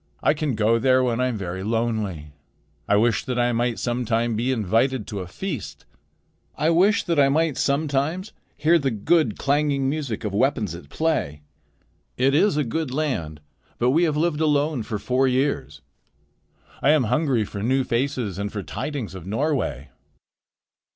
[0.23, 2.31] I can go there when I am very lonely.'
[2.87, 5.85] I wish that I might sometime be invited to a feast.
[6.57, 11.43] I wish that I might sometimes hear the good, clanging music of weapons at play.
[12.17, 13.41] It is a good land,
[13.77, 15.81] but we have lived alone for four years.
[16.81, 19.89] I am hungry for new faces and for tidings of Norway."